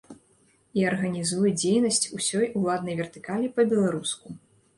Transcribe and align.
І 0.79 0.85
арганізуе 0.91 1.51
дзейнасць 1.59 2.09
усёй 2.17 2.47
уладнай 2.61 2.95
вертыкалі 3.03 3.53
па-беларуску. 3.61 4.27